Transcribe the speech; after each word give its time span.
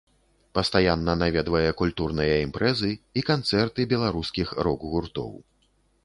Пастаянна 0.57 1.13
наведвае 1.23 1.69
культурныя 1.81 2.35
імпрэзы 2.45 2.89
і 3.21 3.23
канцэрты 3.29 3.85
беларускіх 3.93 4.55
рок-гуртоў. 4.69 5.31